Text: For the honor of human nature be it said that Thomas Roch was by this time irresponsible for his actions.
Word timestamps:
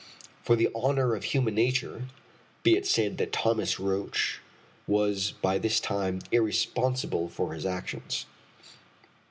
For 0.41 0.55
the 0.55 0.71
honor 0.73 1.13
of 1.13 1.25
human 1.25 1.53
nature 1.53 2.07
be 2.63 2.75
it 2.75 2.87
said 2.87 3.19
that 3.19 3.31
Thomas 3.31 3.79
Roch 3.79 4.17
was 4.87 5.33
by 5.43 5.59
this 5.59 5.79
time 5.79 6.21
irresponsible 6.31 7.29
for 7.29 7.53
his 7.53 7.67
actions. 7.67 8.25